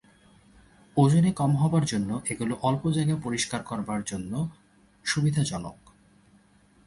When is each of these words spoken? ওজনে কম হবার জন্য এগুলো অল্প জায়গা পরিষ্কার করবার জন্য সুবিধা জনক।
ওজনে 0.97 1.31
কম 1.31 1.51
হবার 1.57 1.85
জন্য 1.85 2.09
এগুলো 2.29 2.53
অল্প 2.61 2.83
জায়গা 2.91 3.15
পরিষ্কার 3.23 3.61
করবার 3.63 4.01
জন্য 4.03 4.33
সুবিধা 5.05 5.43
জনক। 5.43 5.77